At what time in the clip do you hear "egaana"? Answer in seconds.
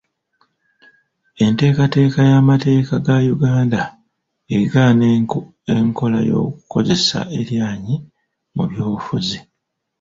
4.57-5.05